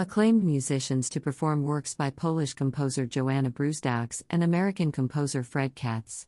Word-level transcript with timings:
acclaimed 0.00 0.42
musicians 0.42 1.10
to 1.10 1.20
perform 1.20 1.62
works 1.62 1.92
by 1.92 2.08
Polish 2.08 2.54
composer 2.54 3.04
Joanna 3.04 3.50
Brusdaux 3.50 4.22
and 4.30 4.42
American 4.42 4.90
composer 4.90 5.42
Fred 5.42 5.74
Katz. 5.74 6.26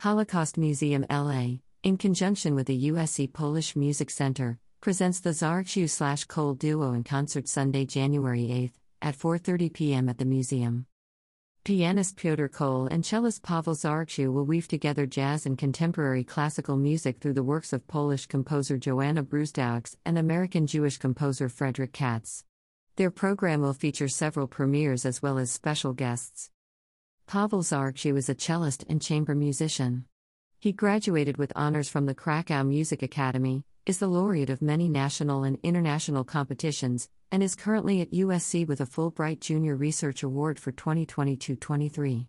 Holocaust 0.00 0.58
Museum 0.58 1.06
LA, 1.08 1.60
in 1.82 1.96
conjunction 1.96 2.54
with 2.54 2.66
the 2.66 2.90
USC 2.90 3.32
Polish 3.32 3.74
Music 3.74 4.10
Center, 4.10 4.58
presents 4.82 5.20
the 5.20 5.30
Zarczył 5.30 5.88
slash 5.88 6.26
Cole 6.26 6.52
Duo 6.52 6.92
in 6.92 7.02
concert 7.02 7.48
Sunday, 7.48 7.86
January 7.86 8.52
8 8.52 8.72
at 9.00 9.16
4:30 9.16 9.72
p.m. 9.72 10.10
at 10.10 10.18
the 10.18 10.26
museum. 10.26 10.84
Pianist 11.64 12.16
Piotr 12.16 12.48
Cole 12.48 12.88
and 12.88 13.06
cellist 13.06 13.42
Pavel 13.42 13.74
Zarczył 13.74 14.34
will 14.34 14.44
weave 14.44 14.68
together 14.68 15.06
jazz 15.06 15.46
and 15.46 15.56
contemporary 15.56 16.24
classical 16.24 16.76
music 16.76 17.20
through 17.20 17.32
the 17.32 17.42
works 17.42 17.72
of 17.72 17.88
Polish 17.88 18.26
composer 18.26 18.76
Joanna 18.76 19.22
Brusdaux 19.22 19.96
and 20.04 20.18
American 20.18 20.66
Jewish 20.66 20.98
composer 20.98 21.48
Frederick 21.48 21.94
Katz. 21.94 22.44
Their 22.96 23.10
program 23.10 23.62
will 23.62 23.72
feature 23.72 24.08
several 24.08 24.46
premieres 24.46 25.06
as 25.06 25.22
well 25.22 25.38
as 25.38 25.50
special 25.50 25.94
guests. 25.94 26.50
Pavel 27.26 27.62
Zarczył 27.62 28.18
is 28.18 28.28
a 28.28 28.34
cellist 28.34 28.84
and 28.86 29.00
chamber 29.00 29.34
musician. 29.34 30.04
He 30.60 30.72
graduated 30.72 31.38
with 31.38 31.52
honors 31.56 31.88
from 31.88 32.04
the 32.04 32.14
Krakow 32.14 32.62
Music 32.64 33.02
Academy, 33.02 33.64
is 33.86 33.98
the 33.98 34.08
laureate 34.08 34.50
of 34.50 34.60
many 34.60 34.88
national 34.90 35.42
and 35.42 35.58
international 35.62 36.22
competitions, 36.22 37.08
and 37.30 37.42
is 37.42 37.54
currently 37.54 38.02
at 38.02 38.12
USC 38.12 38.68
with 38.68 38.82
a 38.82 38.86
Fulbright 38.86 39.40
Junior 39.40 39.74
Research 39.74 40.22
Award 40.22 40.60
for 40.60 40.70
2022 40.70 41.56
23. 41.56 42.28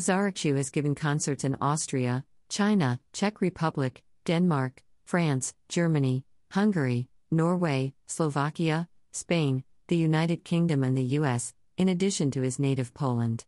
Zarczył 0.00 0.56
has 0.56 0.70
given 0.70 0.94
concerts 0.94 1.44
in 1.44 1.56
Austria, 1.60 2.24
China, 2.48 2.98
Czech 3.12 3.42
Republic, 3.42 4.02
Denmark, 4.24 4.82
France, 5.04 5.52
Germany, 5.68 6.24
Hungary, 6.52 7.08
Norway, 7.30 7.92
Slovakia, 8.06 8.88
Spain, 9.12 9.64
the 9.88 9.96
United 9.96 10.44
Kingdom, 10.44 10.84
and 10.84 10.96
the 10.96 11.16
US, 11.18 11.54
in 11.78 11.88
addition 11.88 12.30
to 12.32 12.42
his 12.42 12.58
native 12.58 12.92
Poland. 12.92 13.46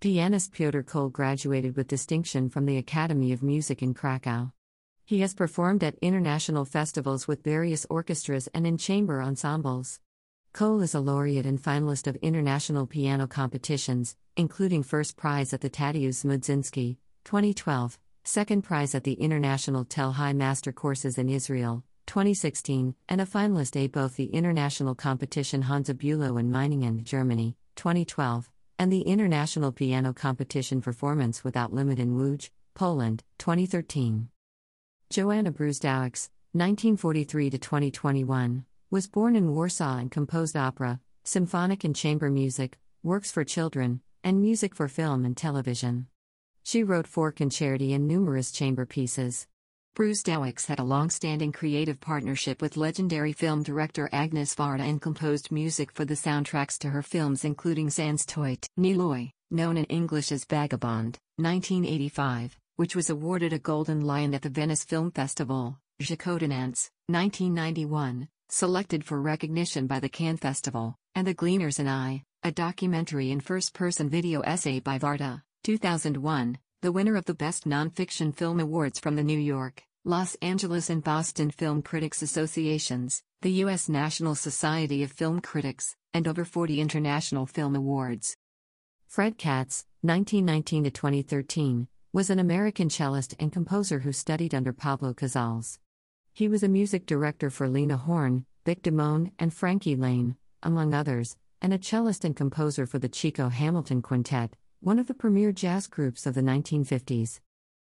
Pianist 0.00 0.52
Piotr 0.52 0.82
Cole 0.82 1.08
graduated 1.08 1.74
with 1.76 1.88
distinction 1.88 2.48
from 2.48 2.66
the 2.66 2.76
Academy 2.76 3.32
of 3.32 3.42
Music 3.42 3.82
in 3.82 3.92
Krakow. 3.92 4.52
He 5.04 5.22
has 5.22 5.34
performed 5.34 5.82
at 5.82 5.96
international 6.00 6.64
festivals 6.64 7.26
with 7.26 7.42
various 7.42 7.84
orchestras 7.90 8.48
and 8.54 8.64
in 8.64 8.78
chamber 8.78 9.20
ensembles. 9.20 9.98
Cole 10.52 10.82
is 10.82 10.94
a 10.94 11.00
laureate 11.00 11.46
and 11.46 11.60
finalist 11.60 12.06
of 12.06 12.14
international 12.16 12.86
piano 12.86 13.26
competitions, 13.26 14.16
including 14.36 14.84
first 14.84 15.16
prize 15.16 15.52
at 15.52 15.62
the 15.62 15.70
Tadeusz 15.70 16.24
Mudzinski, 16.24 16.98
2012, 17.24 17.98
second 18.22 18.62
prize 18.62 18.94
at 18.94 19.02
the 19.02 19.14
International 19.14 19.84
Tel-Hai 19.84 20.32
Master 20.32 20.70
Courses 20.70 21.18
in 21.18 21.28
Israel, 21.28 21.82
2016, 22.06 22.94
and 23.08 23.20
a 23.20 23.26
finalist 23.26 23.82
at 23.82 23.92
both 23.92 24.16
the 24.16 24.26
international 24.26 24.94
competition 24.94 25.62
Hansa 25.62 25.94
Bülow 25.94 26.38
in 26.40 26.50
Meiningen, 26.50 27.02
Germany, 27.02 27.56
2012, 27.76 28.50
and 28.78 28.92
the 28.92 29.02
international 29.02 29.72
piano 29.72 30.12
competition 30.12 30.80
Performance 30.80 31.44
Without 31.44 31.72
Limit 31.72 31.98
in 31.98 32.16
Łódź, 32.16 32.50
Poland, 32.74 33.22
2013. 33.38 34.28
Joanna 35.10 35.52
Brusdaux, 35.52 36.28
1943 36.52 37.50
to 37.50 37.58
2021, 37.58 38.64
was 38.90 39.06
born 39.06 39.36
in 39.36 39.54
Warsaw 39.54 39.98
and 39.98 40.10
composed 40.10 40.56
opera, 40.56 41.00
symphonic 41.24 41.84
and 41.84 41.94
chamber 41.94 42.30
music, 42.30 42.78
works 43.02 43.30
for 43.30 43.44
children, 43.44 44.00
and 44.22 44.40
music 44.40 44.74
for 44.74 44.88
film 44.88 45.24
and 45.24 45.36
television. 45.36 46.06
She 46.62 46.82
wrote 46.82 47.06
four 47.06 47.32
concerti 47.32 47.94
and 47.94 48.08
numerous 48.08 48.50
chamber 48.50 48.86
pieces. 48.86 49.46
Brusdaux 49.96 50.66
had 50.66 50.78
a 50.78 50.84
long-standing 50.84 51.52
creative 51.52 51.98
partnership 51.98 52.60
with 52.60 52.76
legendary 52.76 53.32
film 53.32 53.62
director 53.62 54.10
Agnes 54.12 54.54
Varda 54.54 54.82
and 54.82 55.00
composed 55.00 55.50
music 55.50 55.90
for 55.90 56.04
the 56.04 56.12
soundtracks 56.12 56.76
to 56.80 56.90
her 56.90 57.00
films 57.00 57.46
including 57.46 57.88
Sandstorm, 57.88 58.58
Niloy, 58.78 59.30
known 59.50 59.78
in 59.78 59.86
English 59.86 60.32
as 60.32 60.44
Vagabond, 60.44 61.18
1985, 61.36 62.58
which 62.76 62.94
was 62.94 63.08
awarded 63.08 63.54
a 63.54 63.58
Golden 63.58 64.02
Lion 64.02 64.34
at 64.34 64.42
the 64.42 64.50
Venice 64.50 64.84
Film 64.84 65.10
Festival, 65.10 65.78
Jacquot 65.98 66.40
de 66.40 66.48
Nantes, 66.48 66.90
1991, 67.06 68.28
selected 68.50 69.02
for 69.02 69.18
recognition 69.18 69.86
by 69.86 69.98
the 69.98 70.10
Cannes 70.10 70.36
Festival, 70.36 70.94
and 71.14 71.26
The 71.26 71.32
Gleaners 71.32 71.78
and 71.78 71.88
I, 71.88 72.22
a 72.42 72.52
documentary 72.52 73.30
and 73.30 73.42
first-person 73.42 74.10
video 74.10 74.42
essay 74.42 74.78
by 74.78 74.98
Varda, 74.98 75.40
2001, 75.64 76.58
the 76.86 76.92
winner 76.92 77.16
of 77.16 77.24
the 77.24 77.34
Best 77.34 77.64
Nonfiction 77.64 78.32
Film 78.32 78.60
Awards 78.60 79.00
from 79.00 79.16
the 79.16 79.24
New 79.24 79.40
York, 79.40 79.82
Los 80.04 80.36
Angeles 80.36 80.88
and 80.88 81.02
Boston 81.02 81.50
Film 81.50 81.82
Critics 81.82 82.22
Associations, 82.22 83.24
the 83.42 83.50
U.S. 83.64 83.88
National 83.88 84.36
Society 84.36 85.02
of 85.02 85.10
Film 85.10 85.40
Critics, 85.40 85.96
and 86.14 86.28
over 86.28 86.44
40 86.44 86.80
international 86.80 87.44
film 87.44 87.74
awards. 87.74 88.36
Fred 89.08 89.36
Katz, 89.36 89.84
1919 90.02 90.84
to 90.84 90.90
2013, 90.92 91.88
was 92.12 92.30
an 92.30 92.38
American 92.38 92.88
cellist 92.88 93.34
and 93.40 93.50
composer 93.50 93.98
who 93.98 94.12
studied 94.12 94.54
under 94.54 94.72
Pablo 94.72 95.12
Casals. 95.12 95.80
He 96.32 96.46
was 96.46 96.62
a 96.62 96.68
music 96.68 97.04
director 97.04 97.50
for 97.50 97.68
Lena 97.68 97.96
Horne, 97.96 98.46
Vic 98.64 98.84
Damone, 98.84 99.32
and 99.40 99.52
Frankie 99.52 99.96
Laine, 99.96 100.36
among 100.62 100.94
others, 100.94 101.36
and 101.60 101.74
a 101.74 101.82
cellist 101.82 102.24
and 102.24 102.36
composer 102.36 102.86
for 102.86 103.00
the 103.00 103.08
Chico 103.08 103.48
Hamilton 103.48 104.02
Quintet, 104.02 104.54
one 104.86 105.00
of 105.00 105.08
the 105.08 105.14
premier 105.14 105.50
jazz 105.50 105.88
groups 105.88 106.26
of 106.26 106.34
the 106.34 106.40
1950s. 106.40 107.40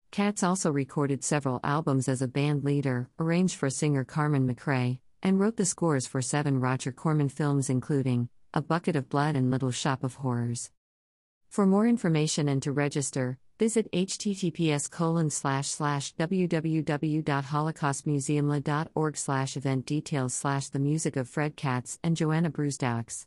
Katz 0.09 0.41
also 0.41 0.71
recorded 0.71 1.21
several 1.21 1.59
albums 1.61 2.07
as 2.07 2.21
a 2.21 2.29
band 2.29 2.63
leader, 2.63 3.09
arranged 3.19 3.57
for 3.57 3.69
singer 3.69 4.05
Carmen 4.05 4.47
McRae, 4.47 4.99
and 5.21 5.37
wrote 5.37 5.57
the 5.57 5.65
scores 5.65 6.07
for 6.07 6.21
seven 6.21 6.61
Roger 6.61 6.93
Corman 6.93 7.27
films, 7.27 7.69
including 7.69 8.29
A 8.53 8.61
Bucket 8.61 8.95
of 8.95 9.09
Blood 9.09 9.35
and 9.35 9.51
Little 9.51 9.71
Shop 9.71 10.01
of 10.01 10.15
Horrors. 10.15 10.71
For 11.49 11.65
more 11.65 11.85
information 11.85 12.47
and 12.47 12.63
to 12.63 12.71
register, 12.71 13.37
visit 13.59 13.91
https 13.91 14.89
www.holocaustmuseumla.org 16.17 19.17
event 19.57 19.85
details 19.85 20.33
the 20.71 20.79
music 20.79 21.17
of 21.17 21.27
Fred 21.27 21.57
Katz 21.57 21.99
and 22.01 22.15
Joanna 22.15 22.49
Brusdaux. 22.49 23.25